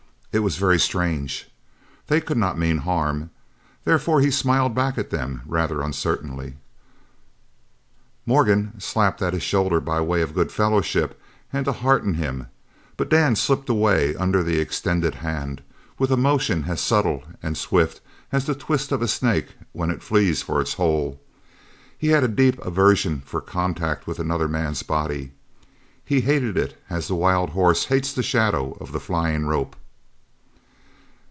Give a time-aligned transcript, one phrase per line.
[0.33, 1.49] It was very strange.
[2.07, 3.31] They could not mean harm.
[3.83, 6.53] Therefore he smiled back at them rather uncertainly.
[8.25, 11.19] Morgan slapped at his shoulder by way of good fellowship
[11.51, 12.47] and to hearten him,
[12.95, 15.61] but Dan slipped away under the extended hand
[15.99, 17.99] with a motion as subtle and swift
[18.31, 21.19] as the twist of a snake when it flees for its hole.
[21.97, 25.33] He had a deep aversion for contact with another man's body.
[26.05, 29.75] He hated it as the wild horse hates the shadow of the flying rope.